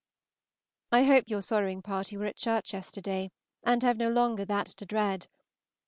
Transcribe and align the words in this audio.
I 0.91 1.03
hope 1.03 1.25
your 1.29 1.43
sorrowing 1.43 1.83
party 1.83 2.17
were 2.17 2.25
at 2.25 2.35
church 2.35 2.73
yesterday, 2.73 3.29
and 3.63 3.83
have 3.83 3.97
no 3.97 4.09
longer 4.09 4.45
that 4.45 4.65
to 4.65 4.85
dread. 4.87 5.27